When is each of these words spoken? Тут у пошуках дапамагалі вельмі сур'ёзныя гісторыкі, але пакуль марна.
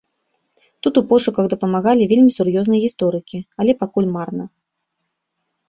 Тут 0.87 0.93
у 1.01 1.03
пошуках 1.11 1.45
дапамагалі 1.53 2.07
вельмі 2.13 2.31
сур'ёзныя 2.37 2.81
гісторыкі, 2.87 3.45
але 3.61 3.71
пакуль 3.85 4.11
марна. 4.17 4.45